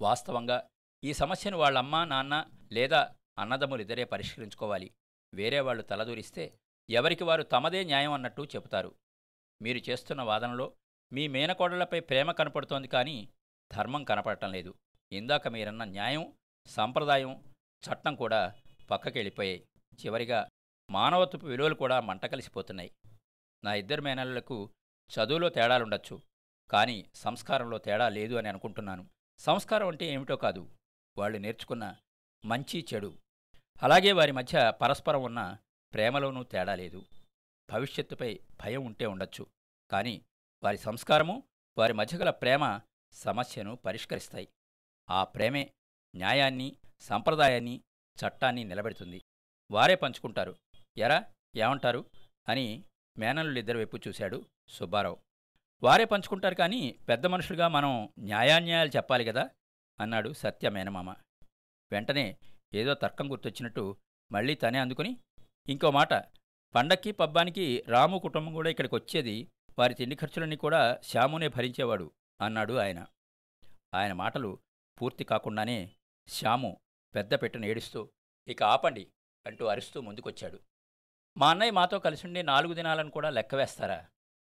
వాస్తవంగా 0.00 0.68
ఈ 1.04 1.12
సమస్యను 1.12 1.56
వాళ్ళమ్మ 1.56 2.04
నాన్న 2.04 2.44
లేదా 2.72 3.14
అన్నదమ్ములిద్దరే 3.38 4.04
పరిష్కరించుకోవాలి. 4.04 4.90
వేరే 5.34 5.60
వాళ్ళు 5.60 5.82
తలదూరిస్తే 5.82 6.58
ఎవరికి 6.90 7.24
వారు 7.24 7.42
తమదే 7.42 7.84
న్యాయం 7.84 8.12
అన్నట్టు 8.12 8.42
చెబుతారు. 8.42 8.94
మీరు 9.62 9.78
చేస్తున్న 9.78 10.22
వాదనలో 10.22 10.74
మీ 11.12 11.28
మేనకోడళ్ళపై 11.28 12.00
ప్రేమ 12.00 12.32
కనపడుతోంది 12.32 12.88
కానీ 12.88 13.28
ధర్మం 13.72 14.04
కనపడటం 14.04 14.52
లేదు. 14.52 14.74
ఇందాక 15.12 15.48
మీరన్న 15.48 15.84
న్యాయం 15.84 16.32
సంప్రదాయం 16.66 17.44
చట్టం 17.82 18.14
కూడా 18.14 18.54
పక్కకెళ్ళిపోయాయి. 18.90 19.68
చివరిగా 20.04 20.48
మానవత్వపు 20.90 21.46
విలువలు 21.46 21.74
కూడా 21.74 22.00
మంట 22.00 22.26
కలిసిపోతున్నాయి. 22.26 22.90
నా 23.64 23.74
ఇద్దరు 23.74 24.02
మేనల్లకు 24.02 24.70
చదువులో 25.10 25.48
తేడాలుండొచ్చు 25.48 26.22
కానీ 26.70 27.10
సంస్కారంలో 27.14 27.78
తేడా 27.78 28.08
లేదు 28.08 28.34
అని 28.34 28.48
అనుకుంటున్నాను. 28.48 29.13
సంస్కారం 29.38 29.88
అంటే 29.88 30.06
ఏమిటో 30.06 30.36
కాదు. 30.36 30.70
వాళ్ళు 31.18 31.38
నేర్చుకున్న 31.38 31.96
మంచి 32.44 32.86
చెడు. 32.94 33.18
అలాగే 33.82 34.12
వారి 34.12 34.32
మధ్య 34.32 34.72
పరస్పరం 34.82 35.22
ఉన్న 35.22 35.56
ప్రేమలోనూ 35.92 36.42
తేడా 36.42 36.74
లేదు. 36.74 37.04
భవిష్యత్తుపై 37.70 38.40
భయం 38.60 38.84
ఉంటే 38.84 39.06
ఉండొచ్చు. 39.06 39.46
కానీ 39.90 40.24
వారి 40.62 40.78
సంస్కారము 40.78 41.42
వారి 41.78 41.92
మధ్య 41.92 42.18
గల 42.18 42.30
ప్రేమ 42.30 42.80
సమస్యను 43.12 43.76
పరిష్కరిస్తాయి. 43.76 44.48
ఆ 45.10 45.24
ప్రేమే 45.24 45.72
న్యాయాన్ని 46.16 46.76
సంప్రదాయాన్ని 47.00 47.80
చట్టాన్ని 48.14 48.64
నిలబెడుతుంది. 48.64 49.24
వారే 49.70 49.94
పంచుకుంటారు. 49.94 50.56
ఎరా 50.96 51.32
ఏమంటారు? 51.56 52.10
అని 52.48 52.84
మేనల్లుడిద్దరి 53.18 53.78
వైపు 53.78 53.98
చూశాడు 54.08 54.46
సుబ్బారావు. 54.68 55.16
వారే 55.82 56.04
పంచుకుంటారు 56.04 56.54
కానీ 56.54 56.98
పెద్ద 57.08 57.26
మనుషులుగా 57.26 57.68
మనం 57.68 58.08
న్యాయాన్యాయాలు 58.18 58.90
చెప్పాలి 58.96 59.24
కదా 59.24 59.50
అన్నాడు 60.00 60.32
సత్య 60.32 60.68
మేనమామ. 60.68 61.10
వెంటనే 61.92 62.36
ఏదో 62.74 62.94
తర్కం 62.94 63.30
గుర్తొచ్చినట్టు 63.30 63.96
మళ్ళీ 64.32 64.54
తనే 64.54 64.78
అందుకుని 64.78 65.16
ఇంకో 65.68 65.90
మాట 65.90 66.14
పండక్కి 66.74 67.12
పబ్బానికి 67.12 67.84
రాము 67.88 68.18
కుటుంబం 68.18 68.52
కూడా 68.52 68.70
ఇక్కడికి 68.70 68.94
వచ్చేది 68.94 69.50
వారి 69.78 69.94
తిండి 69.94 70.16
ఖర్చులన్నీ 70.16 70.56
కూడా 70.56 71.00
శ్యామునే 71.02 71.48
భరించేవాడు 71.48 72.12
అన్నాడు 72.40 72.74
ఆయన. 72.74 73.06
ఆయన 73.94 74.12
మాటలు 74.12 74.58
పూర్తి 75.02 75.24
కాకుండానే 75.24 75.96
శ్యాము 76.28 76.80
పెద్ద 77.14 77.34
పెట్టను 77.34 77.66
ఏడుస్తూ 77.66 78.10
ఇక 78.48 78.62
ఆపండి 78.62 79.12
అంటూ 79.46 79.66
అరుస్తూ 79.66 80.00
ముందుకొచ్చాడు. 80.00 80.58
మా 81.38 81.50
అన్నయ్య 81.50 81.70
మాతో 81.70 81.98
కలిసుండి 81.98 82.42
నాలుగు 82.42 82.74
దినాలను 82.74 83.10
కూడా 83.10 83.30
లెక్క 83.30 83.54
వేస్తారా? 83.54 84.08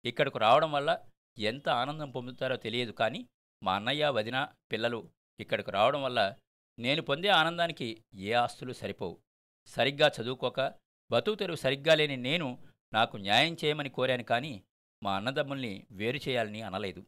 ఇక్కడకు 0.05 0.39
రావడం 0.39 0.73
వల్ల 0.73 0.99
ఎంత 1.39 1.69
ఆనందం 1.69 2.11
పొందుతారో 2.11 2.57
తెలియదు. 2.57 2.93
కానీ 2.93 3.29
మా 3.63 3.75
అన్నయ్య 3.75 4.09
వదిన 4.09 4.49
పిల్లలు 4.73 5.11
ఇక్కడకు 5.41 5.71
రావడం 5.71 6.03
వల్ల 6.03 6.37
నేను 6.79 7.03
పొందే 7.03 7.29
ఆనందానికి 7.29 8.05
ఏ 8.15 8.33
ఆస్తులు 8.33 8.73
సరిపోవు. 8.73 9.21
సరిగ్గా 9.67 10.11
చదువుకోక 10.21 10.75
బతుకు 11.11 11.35
తెరువు 11.35 11.57
సరిగ్గా 11.57 11.95
లేని 11.95 12.17
నేను 12.17 12.67
నాకు 12.93 13.17
న్యాయం 13.17 13.57
చేయమని 13.65 13.89
కోరాను 13.89 14.25
కానీ 14.25 14.65
మా 15.03 15.17
అన్నదమ్ముల్ని 15.17 15.87
వేరు 15.91 16.17
చేయాలని 16.17 16.63
అనలేదు. 16.63 17.07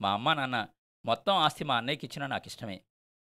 మా 0.00 0.12
అమ్మ 0.12 0.32
నాన్న 0.32 0.68
మొత్తం 1.06 1.34
ఆస్తి 1.34 1.64
మా 1.64 1.76
అన్నయ్యకి 1.76 2.06
ఇచ్చినా 2.06 2.26
నాకు 2.26 2.46
ఇష్టమే. 2.46 2.84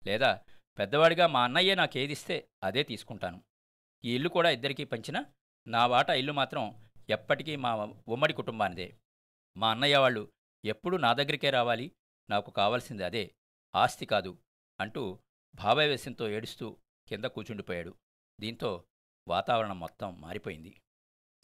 లేదా 0.07 0.41
పెద్దవాడిగా 0.79 1.27
మా 1.27 1.45
అన్నయ్యే 1.45 1.75
నాకు 1.75 1.99
ఏదిస్తే 1.99 2.49
అదే 2.63 2.83
తీసుకుంటాను. 2.83 3.43
ఈ 4.05 4.15
ఇల్లు 4.15 4.29
కూడా 4.29 4.51
ఇద్దరికీ 4.51 4.85
పంచినా 4.85 5.27
నా 5.69 5.87
వాటా 5.87 6.15
ఇల్లు 6.15 6.33
మాత్రం 6.33 6.90
ఎప్పటికీ 7.11 7.57
మా 7.57 7.71
ఉమ్మడి 8.09 8.33
కుటుంబానిదే. 8.33 8.99
మా 9.57 9.71
అన్నయ్య 9.71 9.97
వాళ్ళు 9.97 10.33
ఎప్పుడూ 10.65 10.97
నా 10.97 11.13
దగ్గరికే 11.13 11.51
రావాలి 11.51 11.93
నాకు 12.31 12.51
కావాల్సింది 12.51 13.05
అదే 13.05 13.35
ఆస్తి 13.75 14.07
కాదు 14.07 14.39
అంటూ 14.81 15.19
భావావేశంతో 15.55 16.29
ఏడుస్తూ 16.29 16.67
కింద 17.09 17.25
కూచుండిపోయాడు. 17.25 17.95
దీంతో 18.41 18.85
వాతావరణం 19.29 19.81
మొత్తం 19.81 20.21
మారిపోయింది. 20.21 20.81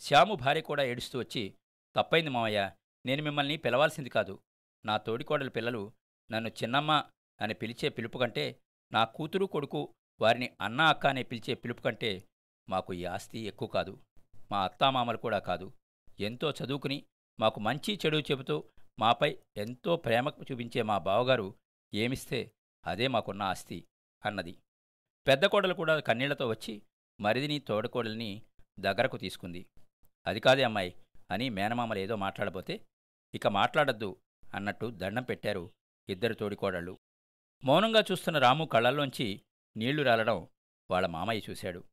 శ్యాము 0.01 0.35
భార్య 0.35 0.61
కూడా 0.61 0.83
ఏడుస్తూ 0.83 1.19
వచ్చి 1.19 1.55
తప్పైంది 1.97 2.31
మావయ్య 2.31 2.73
నేను 3.07 3.23
మిమ్మల్ని 3.23 3.57
పిలవాల్సింది 3.57 4.09
కాదు. 4.09 4.43
నా 4.85 4.97
తోడికోడల 4.97 5.49
పిల్లలు 5.49 5.93
నన్ను 6.31 6.49
చిన్నమ్మ 6.49 6.93
అని 7.41 7.55
పిలిచే 7.55 7.89
పిలుపు 7.89 8.19
కంటే 8.19 8.61
నా 8.93 9.05
కూతురు 9.05 9.47
కొడుకు 9.47 9.95
వారిని 10.21 10.57
అన్న 10.61 10.81
అక్క 10.81 11.07
అనే 11.07 11.23
పిలిచే 11.23 11.55
పిలుపు 11.55 11.83
కంటే 11.83 12.29
మాకు 12.69 12.93
ఈ 12.95 13.05
ఆస్తి 13.05 13.39
ఎక్కువ 13.39 13.69
కాదు. 13.69 14.01
మా 14.53 14.65
అత్తామామలు 14.65 15.17
కూడా 15.17 15.39
కాదు. 15.39 15.73
ఎంతో 16.21 16.51
చదువుకుని 16.51 17.07
మాకు 17.41 17.61
మంచి 17.61 17.99
చెడు 18.07 18.19
చెబుతూ 18.19 18.65
మాపై 18.99 19.39
ఎంతో 19.57 19.97
ప్రేమ 19.97 20.29
చూపించే 20.29 20.83
మా 20.83 20.99
బావగారు 20.99 21.55
ఏమిస్తే 21.95 22.53
అదే 22.87 23.09
మాకున్న 23.09 23.43
ఆస్తి 23.43 23.89
అన్నది. 24.25 24.59
పెద్ద 25.27 25.47
కోడలు 25.47 25.75
కూడా 25.75 26.01
కన్నీళ్ళతో 26.01 26.49
వచ్చి 26.49 26.83
మరిదిని 27.21 27.59
తోడకోడల్ని 27.59 28.43
దగ్గరకు 28.81 29.17
తీసుకుంది. 29.17 29.67
అది 30.27 30.41
కాదే 30.41 30.63
అమ్మాయి 30.63 30.95
అని 31.31 31.49
మేనమామలు 31.49 31.99
ఏదో 31.99 32.17
మాట్లాడబోతే 32.17 32.87
ఇక 33.35 33.47
మాట్లాడద్దు 33.47 34.17
అన్నట్టు 34.55 34.91
దండం 34.91 35.23
పెట్టారు 35.23 35.73
ఇద్దరు 36.09 36.35
తోడికోడళ్ళు. 36.35 36.99
మౌనంగా 37.65 38.05
చూస్తున్న 38.13 38.39
రాము 38.39 38.65
కళ్ళల్లోంచి 38.65 39.43
నీళ్ళు 39.77 40.03
రాలడం 40.03 40.49
వాళ్ళ 40.91 41.07
మామయ్య 41.07 41.51
చూశాడు. 41.51 41.85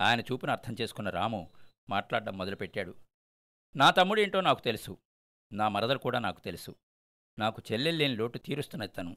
ఆయన 0.00 0.20
చూపును 0.20 0.52
అర్థం 0.52 0.76
చేసుకున్న 0.80 1.10
రాము 1.10 1.50
మాట్లాడడం 1.90 2.38
మొదలుపెట్టాడు. 2.38 2.94
నా 3.76 3.90
తమ్ముడేంటో 3.90 4.40
నాకు 4.40 4.60
తెలుసు. 4.60 4.98
నా 5.52 5.68
మరదలు 5.68 5.98
కూడా 5.98 6.18
నాకు 6.18 6.40
తెలుసు. 6.40 6.76
నాకు 7.38 7.62
చెల్లెల్లేని 7.72 8.16
లోటు 8.16 8.38
తీరుస్తున్నది 8.38 8.92
తను. 8.92 9.16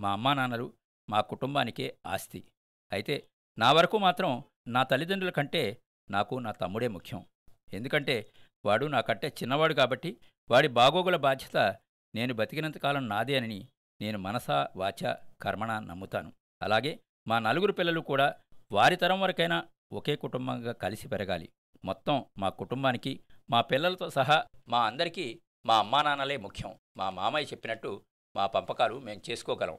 మా 0.00 0.12
అమ్మా 0.12 0.34
నాన్నలు 0.34 0.72
మా 1.10 1.20
కుటుంబానికే 1.20 1.98
ఆస్తి. 2.06 2.44
అయితే 2.92 3.28
నా 3.58 3.72
వరకు 3.72 3.98
మాత్రం 3.98 4.44
నా 4.68 4.82
తల్లిదండ్రుల 4.82 5.30
కంటే 5.30 5.82
నాకు 6.10 6.34
నా 6.34 6.52
తమ్ముడే 6.52 6.88
ముఖ్యం. 6.88 7.26
ఎందుకంటే 7.72 8.32
వాడు 8.64 8.86
నాకంటే 8.86 9.28
చిన్నవాడు 9.28 9.74
కాబట్టి 9.74 10.20
వాడి 10.50 10.68
బాగోగుల 10.68 11.16
బాధ్యత 11.16 11.76
నేను 12.14 12.34
బతికినంతకాలం 12.34 13.08
నాదే 13.08 13.36
అని 13.36 13.68
నేను 14.00 14.18
మనసా 14.18 14.68
వాచ 14.76 15.14
కర్మణ 15.42 15.78
నమ్ముతాను. 15.78 16.32
అలాగే 16.62 17.00
మా 17.28 17.38
నలుగురు 17.38 17.72
పిల్లలు 17.72 18.00
కూడా 18.00 18.34
వారి 18.72 18.96
తరం 18.96 19.20
వరకైనా 19.20 19.68
ఒకే 19.92 20.16
కుటుంబంగా 20.16 20.72
కలిసి 20.72 21.08
పెరగాలి. 21.08 21.52
మొత్తం 21.84 22.26
మా 22.38 22.48
కుటుంబానికి 22.48 23.24
మా 23.50 23.60
పిల్లలతో 23.60 24.10
సహా 24.10 24.46
మా 24.68 24.86
అందరికీ 24.86 25.42
మా 25.66 25.78
అమ్మానాన్నలే 25.78 26.36
ముఖ్యం. 26.36 26.78
మా 26.96 27.10
మామయ్య 27.10 27.46
చెప్పినట్టు 27.46 28.04
మా 28.36 28.46
పంపకాలు 28.46 28.98
మేం 28.98 29.22
చేసుకోగలం. 29.30 29.78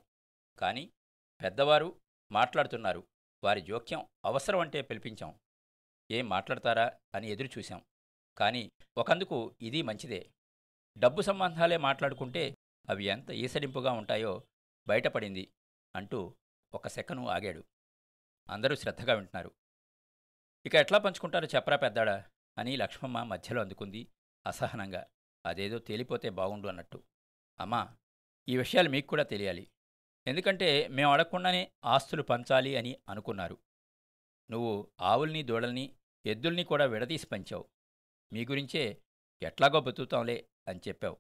కానీ 0.60 0.92
పెద్దవారు 1.44 2.02
మాట్లాడుతున్నారు. 2.32 3.08
వారి 3.44 3.62
జోక్యం 3.62 4.06
అవసరం 4.26 4.60
అంటే 4.60 4.82
పిలిపించాం. 4.82 5.40
ఏం 6.12 6.30
మాట్లాడతారా 6.30 7.00
అని 7.16 7.32
ఎదురు 7.32 7.50
చూశాం. 7.58 7.84
కానీ 8.38 8.72
ఒకందుకు 8.98 9.56
ఇది 9.62 9.82
మంచిదే. 9.82 10.32
డబ్బు 10.98 11.22
సంబంధాలే 11.22 11.78
మాట్లాడుకుంటే 11.78 12.58
అవి 12.90 13.06
ఎంత 13.06 13.32
ఈసడింపుగా 13.32 13.92
ఉంటాయో 13.92 14.48
బయటపడింది 14.88 15.54
అంటూ 15.96 16.36
ఒక 16.74 16.88
సెకను 16.88 17.28
ఆగాడు. 17.28 17.64
అందరూ 18.50 18.76
శ్రద్ధగా 18.76 19.14
వింటున్నారు. 19.14 19.52
ఇక 20.66 20.76
ఎట్లా 20.76 20.98
పంచుకుంటారో 20.98 21.48
చెప్పరా 21.56 21.78
పెద్దాడా? 21.78 22.26
అని 22.58 22.78
లక్ష్మమ్మ 22.78 23.24
మధ్యలో 23.24 23.62
అందుకుంది 23.62 24.08
అసహనంగా. 24.48 25.06
అదేదో 25.46 25.80
తేలిపోతే 25.80 26.30
బాగుండు 26.30 26.68
అన్నట్టు. 26.68 27.04
అమ్మా 27.60 27.98
ఈ 28.50 28.58
విషయాలు 28.58 28.90
మీకు 28.90 29.08
కూడా 29.08 29.24
తెలియాలి. 29.24 29.72
ఎందుకంటే 30.28 30.88
మేము 30.88 31.12
అడగకుండానే 31.12 31.72
ఆస్తులు 31.86 32.24
పంచాలి 32.24 32.76
అని 32.76 33.00
అనుకున్నారు. 33.10 33.58
నువ్వు 34.52 34.92
ఆవుల్ని 35.02 35.44
దూడల్ని 35.44 35.96
ఎద్దుల్ని 36.26 36.64
కూడా 36.64 36.86
విడదీసి 36.86 37.28
పంచావు. 37.28 37.70
మీ 38.34 38.46
గురించే 38.46 39.04
ఎట్లాగో 39.42 39.82
బతుకుతాంలే 39.82 40.50
అని 40.68 40.80
చెప్పావు. 40.88 41.18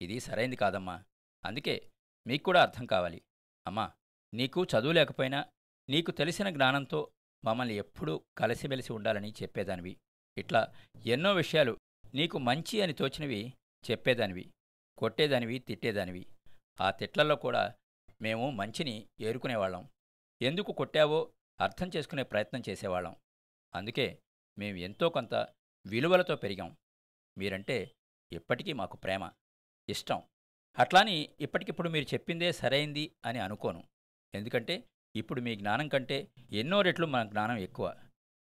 ఇది 0.00 0.20
సరైంది 0.20 0.56
కాదమ్మా. 0.56 1.04
అందుకే 1.44 1.90
మీకు 2.26 2.42
కూడా 2.42 2.62
అర్థం 2.62 2.86
కావాలి. 2.86 3.22
అమ్మా 3.66 3.92
నీకు 4.34 4.64
చదువు 4.64 4.92
లేకపోయినా 4.92 5.44
నీకు 5.88 6.10
తెలిసిన 6.10 6.50
జ్ఞానంతో 6.50 7.10
మమ్మల్ని 7.44 7.74
ఎప్పుడూ 7.74 8.24
కలిసిమెలిసి 8.38 8.92
ఉండాలని 8.92 9.34
చెప్పేదానివి. 9.42 9.96
ఇట్లా 10.38 10.74
ఎన్నో 11.06 11.34
విషయాలు 11.34 11.78
నీకు 12.14 12.38
మంచి 12.38 12.80
అని 12.80 12.92
తోచినవి 12.92 13.52
చెప్పేదానివి 13.90 14.52
కొట్టేదానివి 14.98 15.58
తిట్టేదానివి. 15.58 16.26
ఆ 16.80 16.90
తిట్లలో 16.90 17.36
కూడా 17.36 17.74
మేము 18.22 18.50
మంచిని 18.50 19.08
ఏరుకునేవాళ్ళం. 19.20 19.88
ఎందుకు 20.42 20.72
కొట్టావో 20.72 21.32
అర్థం 21.60 21.90
చేసుకునే 21.96 22.22
ప్రయత్నం 22.22 22.62
చేసేవాళ్ళం. 22.68 23.16
అందుకే 23.74 24.22
మేము 24.58 24.76
ఎంతో 24.76 25.08
కొంత 25.08 25.34
విలువలతో 25.86 26.36
పెరిగాం. 26.36 26.76
మీరంటే 27.38 27.92
ఇప్పటికీ 28.32 28.72
మాకు 28.72 28.96
ప్రేమ 28.96 29.30
ఇష్టం. 29.88 30.22
అట్లాని 30.78 31.28
ఇప్పటికిప్పుడు 31.40 31.88
మీరు 31.88 32.14
చెప్పిందే 32.14 32.52
సరైంది 32.52 33.16
అని 33.24 33.38
అనుకోను. 33.38 33.84
ఎందుకంటే 34.34 34.88
ఇప్పుడు 35.14 35.40
మీ 35.40 35.56
జ్ఞానం 35.56 35.88
కంటే 35.88 36.28
ఎన్నో 36.52 36.82
రెట్లు 36.82 37.06
మన 37.06 37.28
జ్ఞానం 37.28 37.56
ఎక్కువ. 37.56 37.96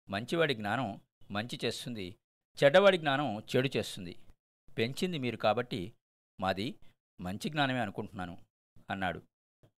మంచివాడి 0.09 0.55
జ్ఞానం 0.55 1.00
మంచి 1.31 1.61
చేస్తుంది 1.65 2.17
చెడ్డవాడి 2.65 2.99
జ్ఞానం 2.99 3.43
చెడు 3.57 3.71
చేస్తుంది. 3.77 4.15
పెంచింది 4.79 5.19
మీరు 5.19 5.37
కాబట్టి 5.37 5.95
మాది 6.41 6.79
మంచి 7.21 7.50
జ్ఞానమే 7.50 7.81
అనుకుంటున్నాను 7.81 8.39
అన్నాడు. 8.91 9.23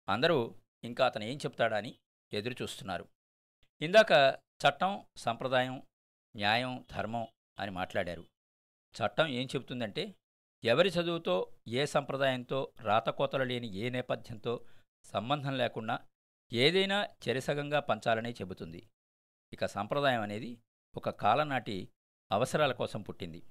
అందరూ 0.08 0.54
ఇంకా 0.84 1.06
అతను 1.06 1.24
ఏం 1.24 1.36
చెప్తాడా 1.36 1.76
అని 1.76 1.98
ఎదురు 2.32 2.54
చూస్తున్నారు. 2.62 3.08
ఇందాక 3.80 4.12
చట్టం 4.62 5.06
సంప్రదాయం 5.16 5.82
న్యాయం 6.36 6.84
ధర్మం 6.90 7.26
అని 7.58 7.70
మాట్లాడారు. 7.70 8.24
చట్టం 8.94 9.26
ఏం 9.26 9.46
చెబుతుందంటే 9.46 10.14
ఎవరి 10.64 10.88
చదువుతో 10.88 11.52
ఏ 11.68 11.86
సంప్రదాయంతో 11.86 12.72
రాతకోతలు 12.80 13.44
లేని 13.44 13.74
ఏ 13.74 13.90
నేపథ్యంతో 13.90 14.66
సంబంధం 15.04 15.56
లేకుండా 15.56 16.06
ఏదైనా 16.54 17.08
చెరిసగంగా 17.28 17.80
పంచాలనే 17.80 18.30
చెబుతుంది. 18.30 18.88
ఇక 19.52 19.66
సంప్రదాయం 19.66 20.20
అనేది 20.20 20.62
ఒక 20.96 21.10
కాలనాటి 21.10 21.88
అవసరాల 22.32 22.72
కోసం 22.72 23.02
పుట్టింది. 23.02 23.42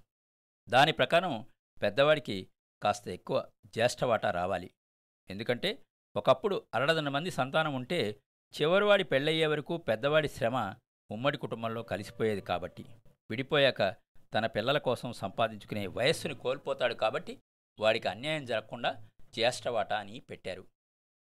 దాని 0.70 0.92
ప్రకారం 0.92 1.46
పెద్దవాడికి 1.82 2.50
కాస్త 2.84 3.08
ఎక్కువ 3.08 3.52
జ్యేష్ఠవాటా 3.66 4.32
రావాలి. 4.32 4.74
ఎందుకంటే 5.30 5.84
ఒకప్పుడు 6.16 6.68
అరడదన 6.74 7.10
మంది 7.10 7.32
సంతానం 7.32 7.74
ఉంటే 7.74 8.22
చివరివాడి 8.62 9.04
పెళ్ళయ్యే 9.04 9.46
వరకు 9.46 9.78
పెద్దవాడి 9.78 10.28
శ్రమ 10.28 10.76
ఉమ్మడి 11.12 11.38
కుటుంబంలో 11.38 11.84
కలిసిపోయేది 11.84 12.42
కాబట్టి 12.42 12.84
విడిపోయాక 13.30 13.96
తన 14.34 14.46
పిల్లల 14.46 14.78
కోసం 14.78 15.14
సంపాదించుకునే 15.14 15.88
వయస్సుని 15.88 16.36
కోల్పోతాడు 16.36 16.94
కాబట్టి 16.94 17.40
వాడికి 17.80 18.08
అన్యాయం 18.08 18.46
జరగకుండా 18.46 19.10
జ్యేష్ఠ 19.34 19.68
వాటా 19.68 19.98
అని 20.00 20.20
పెట్టారు. 20.20 20.68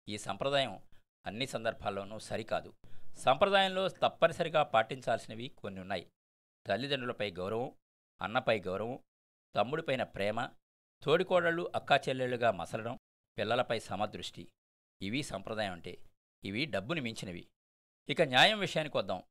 ఈ 0.09 0.17
సంప్రదాయం 0.17 0.79
అన్ని 1.25 1.47
సందర్భాల్లోనూ 1.47 2.19
సరికాదు. 2.19 2.73
సంప్రదాయంలో 3.17 3.89
తప్పనిసరిగా 3.89 4.63
పాటించాల్సినవి 4.63 5.47
కొన్ని 5.47 5.81
ఉన్నాయి 5.81 6.11
తల్లిదండ్రులపై 6.67 7.31
గౌరవం 7.31 7.75
అన్నపై 8.21 8.59
గౌరవం 8.59 8.99
తమ్ముడిపైన 9.55 10.03
ప్రేమ 10.03 10.49
తోడికోడళ్ళు 11.03 11.71
అక్కా 11.75 11.95
చెల్లెళ్ళుగా 11.95 12.51
మసలడం 12.51 12.99
పిల్లలపై 13.37 13.79
సమదృష్టి. 13.79 14.51
ఇవి 15.01 15.23
సంప్రదాయం 15.23 15.71
అంటే 15.71 15.97
ఇవి 16.43 16.65
డబ్బుని 16.65 17.01
మించినవి. 17.01 17.47
ఇక 18.09 18.21
న్యాయం 18.21 18.59
విషయానికి 18.59 18.97
వద్దాం. 18.97 19.23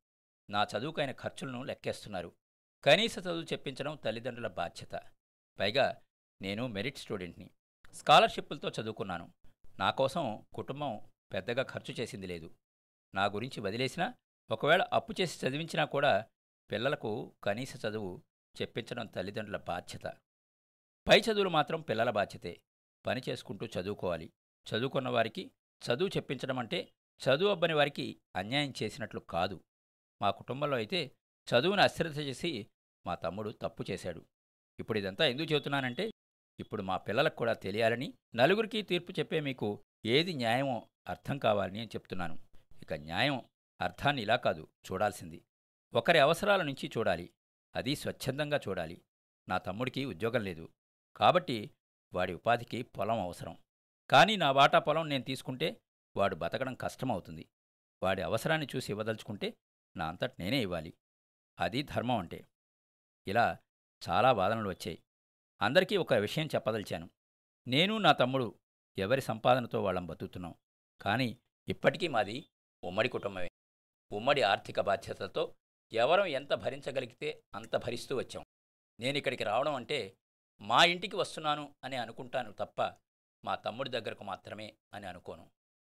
నా 0.49 0.67
చదువుకైన 0.77 1.11
ఖర్చులను 1.11 1.63
లెక్కేస్తున్నారు. 1.63 2.35
కనీస 2.83 3.19
చదువు 3.19 3.43
చెప్పించడం 3.43 3.95
తల్లిదండ్రుల 3.95 4.47
బాధ్యత. 4.47 5.01
పైగా 5.59 6.01
నేను 6.41 6.67
మెరిట్ 6.67 6.97
స్టూడెంట్ని. 6.97 7.49
స్కాలర్షిప్పులతో 7.93 8.71
చదువుకున్నాను. 8.81 9.33
నా 9.79 9.91
కోసం 9.91 10.45
కుటుంబం 10.53 11.08
పెద్దగా 11.33 11.63
ఖర్చు 11.63 11.93
చేసింది 11.93 12.27
లేదు. 12.27 12.55
నా 13.15 13.25
గురించి 13.25 13.61
వదిలేసినా 13.61 14.13
ఒకవేళ 14.51 14.81
అప్పు 14.81 15.13
చేసి 15.21 15.47
చదివించినా 15.47 15.85
కూడా 15.85 16.25
పిల్లలకు 16.71 17.35
కనీస 17.43 17.85
చదువు 17.85 18.21
చెప్పించడం 18.61 19.05
తల్లిదండ్రుల 19.07 19.57
బాధ్యత. 19.57 20.17
పై 21.07 21.19
చదువులు 21.19 21.49
మాత్రం 21.49 21.81
పిల్లల 21.81 22.09
బాధ్యతే. 22.09 22.61
పని 23.05 23.21
చేసుకుంటూ 23.29 23.65
చదువుకోవాలి. 23.65 24.31
చదువుకున్న 24.67 25.09
వారికి 25.09 25.51
చదువు 25.81 26.09
చెప్పించడం 26.09 26.59
అంటే 26.59 26.91
చదువు 27.21 27.49
అబ్బని 27.49 27.73
వారికి 27.73 28.21
అన్యాయం 28.35 28.73
చేసినట్లు 28.83 29.19
కాదు. 29.19 29.63
మా 30.21 30.31
కుటుంబంలో 30.31 30.77
అయితే 30.77 31.15
చదువును 31.47 31.81
అశ్రద్ధ 31.81 32.19
చేసి 32.19 32.69
మా 33.05 33.15
తమ్ముడు 33.15 33.49
తప్పు 33.49 33.85
చేశాడు. 33.91 34.25
ఇప్పుడు 34.79 34.99
ఇదంతా 34.99 35.25
ఎందుకు 35.27 35.53
చెబుతున్నానంటే 35.53 36.11
ఇప్పుడు 36.59 36.81
మా 36.81 36.97
పిల్లలకు 36.97 37.35
కూడా 37.35 37.53
తెలియాలని 37.53 38.13
నలుగురికి 38.35 38.81
తీర్పు 38.81 39.11
చెప్పే 39.11 39.39
మీకు 39.39 39.83
ఏది 40.05 40.33
న్యాయమో 40.33 40.89
అర్థం 41.07 41.37
కావాలని 41.37 41.85
చెప్తున్నాను. 41.85 42.39
ఇక 42.81 42.93
న్యాయం 42.93 43.45
అర్థాన్ని 43.81 44.21
ఇలా 44.21 44.35
కాదు 44.35 44.67
చూడాల్సింది. 44.91 45.45
ఒకరి 45.93 46.19
అవసరాల 46.19 46.61
నుంచి 46.63 46.91
చూడాలి. 46.97 47.33
అది 47.75 47.95
స్వచ్ఛందంగా 47.95 48.59
చూడాలి. 48.67 49.01
నా 49.49 49.57
తమ్ముడికి 49.57 50.05
ఉద్యోగం 50.05 50.43
లేదు. 50.43 50.69
కాబట్టి 51.15 51.71
వాడి 52.13 52.33
ఉపాధికి 52.33 52.83
పొలం 52.83 53.19
అవసరం. 53.19 53.57
కానీ 54.09 54.35
నా 54.35 54.51
వాటా 54.51 54.79
పొలం 54.79 55.09
నేను 55.09 55.23
తీసుకుంటే 55.23 55.81
వాడు 56.17 56.35
బతకడం 56.35 56.75
కష్టమవుతుంది. 56.75 57.49
వాడి 58.03 58.21
అవసరాన్ని 58.21 58.67
చూసి 58.75 58.91
ఇవ్వదలుచుకుంటే 58.91 59.57
నా 59.97 60.07
అంతట 60.07 60.33
నేనే 60.39 60.61
ఇవ్వాలి. 60.61 60.93
అది 61.59 61.83
ధర్మం 61.83 62.17
అంటే. 62.17 62.47
ఇలా 63.27 63.57
చాలా 64.09 64.31
వాదనలు 64.31 64.69
వచ్చాయి. 64.69 65.03
అందరికీ 65.61 65.97
ఒక 65.97 66.13
విషయం 66.13 66.47
చెప్పదలిచాను. 66.47 67.09
నేను 67.67 67.97
నా 67.97 68.11
తమ్ముడు 68.11 68.59
ఎవరి 68.97 69.21
సంపాదనతో 69.21 69.83
వాళ్ళం 69.83 70.05
బతుకుతున్నాం. 70.05 70.55
కానీ 71.01 71.39
ఇప్పటికీ 71.67 72.07
మాది 72.07 72.49
ఉమ్మడి 72.83 73.09
కుటుంబమే. 73.09 73.49
ఉమ్మడి 74.11 74.41
ఆర్థిక 74.41 74.79
బాధ్యతలతో 74.79 75.55
ఎవరం 75.93 76.25
ఎంత 76.25 76.53
భరించగలిగితే 76.53 77.43
అంత 77.55 77.75
భరిస్తూ 77.75 78.17
వచ్చాం. 78.17 78.45
నేను 78.99 79.17
ఇక్కడికి 79.17 79.43
రావడం 79.43 79.75
అంటే 79.75 80.17
మా 80.61 80.83
ఇంటికి 80.83 81.15
వస్తున్నాను 81.15 81.75
అని 81.83 81.95
అనుకుంటాను 81.95 82.51
తప్ప 82.51 82.81
మా 83.45 83.55
తమ్ముడి 83.55 83.89
దగ్గరకు 83.89 84.23
మాత్రమే 84.23 84.75
అని 84.93 85.07
అనుకోను. 85.07 85.51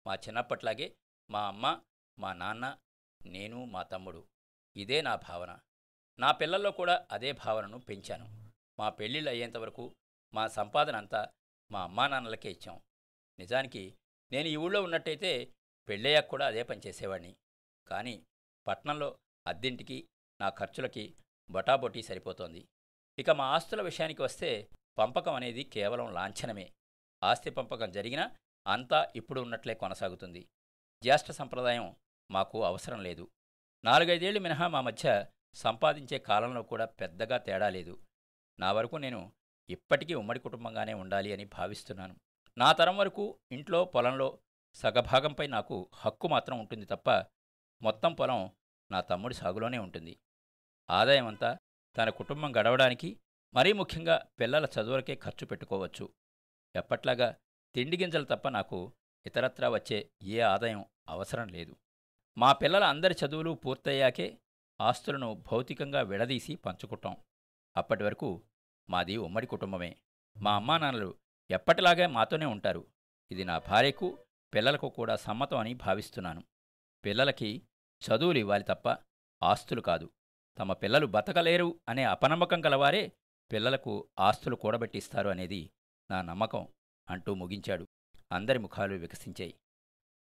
మా 0.08 0.16
చిన్నప్పట్లాగే 0.16 0.96
మా 1.30 1.48
అమ్మ 1.48 1.82
మా 2.20 2.34
నాన్న 2.34 2.78
నేను 3.26 3.66
మా 3.66 3.84
తమ్ముడు. 3.84 4.28
ఇదే 4.76 5.02
నా 5.02 5.16
భావన. 5.16 5.60
నా 6.20 6.32
పిల్లల్లో 6.32 6.72
కూడా 6.72 7.08
అదే 7.12 7.32
భావనను 7.32 7.80
పెంచాను. 7.80 8.52
మా 8.80 8.90
పెళ్ళిళ్ళు 8.90 9.30
అయ్యేంతవరకు 9.30 9.96
మా 10.34 10.48
సంపాదన 10.48 10.96
అంతా 10.96 11.28
మా 11.72 11.84
అమ్మా 11.84 12.08
నాన్నలకే 12.08 12.52
ఇచ్చాం. 12.52 12.82
నిజానికి 13.40 13.98
నేను 14.32 14.48
ఈ 14.48 14.56
ఊళ్ళో 14.56 14.84
ఉన్నట్టయితే 14.84 15.54
పెళ్ళయ్యాక 15.88 16.28
కూడా 16.28 16.48
అదే 16.48 16.64
పనిచేసేవాడిని 16.64 17.36
కానీ 17.88 18.26
పట్నంలో 18.68 19.20
అద్దెంటికి 19.48 20.10
నా 20.42 20.50
ఖర్చులకి 20.50 21.18
బొటాబొటీ 21.52 22.02
సరిపోతోంది. 22.02 22.68
ఇక 23.20 23.30
మా 23.30 23.46
ఆస్తుల 23.46 23.82
విషయానికి 23.82 24.22
వస్తే 24.22 24.70
పంపకం 24.98 25.34
అనేది 25.34 25.64
కేవలం 25.64 26.14
లాంఛనమే. 26.14 26.74
ఆస్తి 27.24 27.50
పంపకం 27.50 27.92
జరిగినా 27.92 28.36
అంతా 28.68 29.12
ఇప్పుడు 29.16 29.42
ఉన్నట్లే 29.42 29.74
కొనసాగుతుంది. 29.74 30.50
జ్యేష్ఠ 31.04 31.32
సంప్రదాయం 31.32 31.96
మాకు 32.32 32.64
అవసరం 32.64 33.04
లేదు. 33.04 33.32
నాలుగైదేళ్ళు 33.84 34.40
మినహా 34.40 34.68
మా 34.68 34.82
మధ్య 34.82 35.26
సంపాదించే 35.54 36.20
కాలంలో 36.20 36.64
కూడా 36.64 36.86
పెద్దగా 36.86 37.38
తేడా 37.38 37.70
లేదు. 37.70 38.04
నా 38.60 38.72
వరకు 38.72 38.96
నేను 38.96 39.34
ఇప్పటికీ 39.70 40.14
ఉమ్మడి 40.14 40.40
కుటుంబంగానే 40.40 40.94
ఉండాలి 40.94 41.34
అని 41.34 41.46
భావిస్తున్నాను. 41.46 42.16
నా 42.58 42.72
తరం 42.72 42.98
వరకు 42.98 43.40
ఇంట్లో 43.52 43.86
పొలంలో 43.86 44.40
సగభాగంపై 44.74 45.48
నాకు 45.48 45.90
హక్కు 45.94 46.28
మాత్రం 46.28 46.60
ఉంటుంది 46.60 46.86
తప్ప 46.86 47.10
మొత్తం 47.82 48.14
పొలం 48.14 48.52
నా 48.92 49.02
తమ్ముడి 49.02 49.34
సాగులోనే 49.34 49.78
ఉంటుంది. 49.78 50.20
ఆదాయం 50.90 51.28
అంతా 51.28 51.58
తన 51.98 52.10
కుటుంబం 52.10 52.56
గడవడానికి 52.56 53.20
మరీ 53.54 53.74
ముఖ్యంగా 53.74 54.30
పిల్లల 54.40 54.68
చదువులకే 54.80 55.16
ఖర్చు 55.16 55.48
పెట్టుకోవచ్చు. 55.48 56.14
ఎప్పట్లాగా 56.76 57.36
తిండి 57.76 57.98
గింజలు 57.98 58.26
తప్ప 58.26 58.48
నాకు 58.48 58.94
ఇతరత్రా 59.26 59.70
వచ్చే 59.70 60.10
ఏ 60.24 60.40
ఆదాయం 60.40 60.86
అవసరం 61.10 61.48
లేదు. 61.48 61.76
మా 62.38 62.54
పిల్లల 62.54 62.84
అందరి 62.84 63.16
చదువులు 63.26 63.52
పూర్తయ్యాకే 63.52 64.40
ఆస్తులను 64.82 65.44
భౌతికంగా 65.52 66.02
విడదీసి 66.02 66.56
పంచుకుంటాం. 66.56 67.18
అప్పటి 67.78 68.04
వరకు 68.04 68.42
మాది 68.90 69.18
ఉమ్మడి 69.18 69.48
కుటుంబమే. 69.48 69.96
మా 70.38 70.56
అమ్మా 70.56 70.78
నాన్నలు 70.78 71.16
ఎప్పటిలాగే 71.52 72.08
మాతోనే 72.08 72.46
ఉంటారు. 72.46 72.88
ఇది 73.32 73.44
నా 73.44 73.58
భార్యకు 73.58 74.18
పిల్లలకు 74.54 74.90
కూడా 74.90 75.16
సమ్మతం 75.16 75.58
అని 75.58 75.74
భావిస్తున్నాను. 75.74 76.44
పిల్లలకి 77.06 77.62
చదువులు 78.10 78.38
ఇవ్వాలి 78.38 78.64
తప్ప 78.64 78.98
ఆస్తులు 79.44 79.82
కాదు. 79.82 80.12
తమ 80.58 80.74
పిల్లలు 80.74 81.06
బతకలేరు 81.06 81.80
అనే 81.90 82.04
అపనమ్మకం 82.04 82.66
గలవారే 82.66 83.12
పిల్లలకు 83.52 84.08
ఆస్తులు 84.20 84.56
కూడబెట్టిస్తారు 84.56 85.30
అనేది 85.30 85.70
నా 86.12 86.22
నమ్మకం 86.22 86.68
అంటూ 87.10 87.34
ముగించాడు. 87.34 87.88
అందరి 88.32 88.60
ముఖాలు 88.60 88.94
వికసించాయి. 88.94 89.56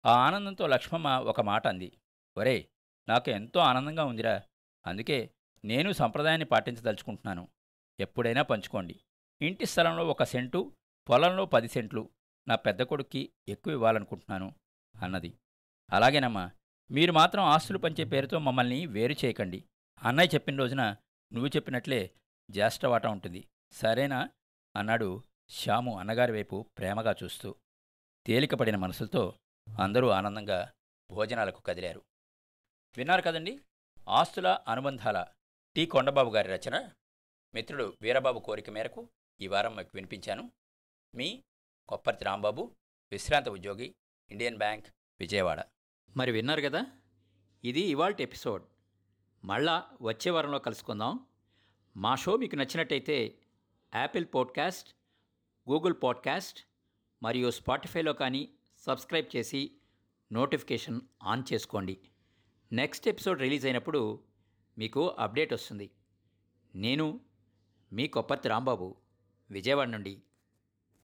ఆ 0.05 0.11
ఆనందంతో 0.11 0.67
లక్ష్మమ్మ 0.67 1.07
ఒక 1.07 1.41
మాట 1.41 1.67
అంది. 1.67 1.97
ఒరే 2.37 2.69
నాకు 3.09 3.29
ఎంతో 3.29 3.59
ఆనందంగా 3.59 4.05
ఉందిరా. 4.05 4.41
అందుకే 4.87 5.31
నేను 5.65 5.91
సంప్రదాయాన్ని 5.91 6.45
పాటించదలుచుకుంటున్నాను. 6.45 7.47
ఎప్పుడైనా 7.99 8.41
పంచుకోండి. 8.41 8.99
ఇంటి 9.41 9.65
స్థలంలో 9.65 10.07
ఒక 10.07 10.23
సెంటు 10.23 10.75
పొలంలో 11.09 11.45
పది 11.45 11.67
సెంట్లు 11.67 12.09
నా 12.47 12.55
పెద్ద 12.55 12.81
కొడుక్కి 12.81 13.33
ఎక్కువ 13.49 13.73
ఇవ్వాలనుకుంటున్నాను 13.73 14.55
అన్నది. 15.03 15.39
అలాగేనమ్మా 15.93 16.51
మీరు 16.91 17.11
మాత్రం 17.11 17.43
ఆస్తులు 17.43 17.77
పంచే 17.77 18.03
పేరుతో 18.03 18.39
మమ్మల్ని 18.39 18.85
వేరు 18.85 19.25
చేయకండి. 19.25 19.65
అన్నయ్య 20.03 20.29
చెప్పిన 20.33 20.59
రోజున 20.59 20.95
నువ్వు 21.33 21.47
చెప్పినట్లే 21.47 22.11
జ్యేష్ఠవాట 22.51 23.05
ఉంటుంది. 23.05 23.47
సరేనా? 23.71 24.29
అన్నాడు 24.75 25.23
శ్యాము 25.49 25.99
అన్నగారి 25.99 26.31
వైపు 26.31 26.65
ప్రేమగా 26.77 27.15
చూస్తూ. 27.23 27.55
తేలికపడిన 28.25 28.75
మనసులతో 28.75 29.33
అందరూ 29.79 30.09
ఆనందంగా 30.09 30.71
భోజనాలకు 31.11 31.61
కదిలారు. 31.61 32.05
విన్నారు 32.97 33.21
కదండి? 33.21 33.59
ఆస్తుల 34.09 34.47
అనుబంధాల 34.67 35.27
టి. 35.75 35.85
కొండబాబు 35.85 36.29
గారి 36.29 36.47
రచన 36.49 36.89
మిత్రుడు 37.55 37.97
వీరబాబు 38.01 38.39
కోరిక 38.39 38.69
మేరకు 38.69 39.09
ఈ 39.41 39.47
వారం 39.47 39.75
మీకు 39.75 39.89
వినిపించాను. 39.95 40.51
మీ 41.15 41.43
కొప్పర్తి 41.87 42.25
రాంబాబు 42.25 42.75
విశ్రాంత 43.11 43.49
ఉద్యోగి 43.49 43.95
ఇండియన్ 44.31 44.57
బ్యాంక్ 44.57 44.85
విజయవాడ. 45.19 45.63
మరి 46.17 46.31
విన్నారు 46.31 46.61
కదా? 46.61 46.85
ఇది 47.63 47.81
ఇవాల్టి 47.81 48.23
ఎపిసోడ్. 48.23 48.63
మళ్ళా 49.43 49.89
వచ్చే 50.01 50.31
వారంలో 50.31 50.59
కలుసుకుందాం. 50.59 51.25
మా 51.97 52.15
షో 52.15 52.37
మీకు 52.37 52.55
నచ్చినట్టయితే 52.55 53.37
యాపిల్ 53.95 54.25
పాడ్కాస్ట్ 54.35 54.95
గూగుల్ 55.69 55.93
పాడ్కాస్ట్ 56.03 56.59
మరియు 57.23 57.51
స్పాటిఫైలో 57.51 58.13
కానీ 58.13 58.53
సబ్స్క్రైబ్ 58.77 59.35
చేసి 59.35 59.71
నోటిఫికేషన్ 60.33 61.01
ఆన్ 61.23 61.43
చేసుకోండి. 61.53 61.97
నెక్స్ట్ 62.71 63.07
ఎపిసోడ్ 63.07 63.39
రిలీజ్ 63.39 63.65
అయినప్పుడు 63.65 64.23
మీకు 64.77 65.07
అప్డేట్ 65.07 65.53
వస్తుంది. 65.53 65.91
నేను 66.75 67.21
మీ 67.91 68.07
కొప్పర్తి 68.07 68.47
రాంబాబు 68.49 68.87
విజయవాడ 69.49 69.87
నుండి 69.89 70.13